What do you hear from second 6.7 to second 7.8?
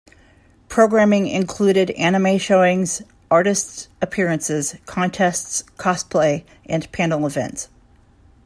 panel events.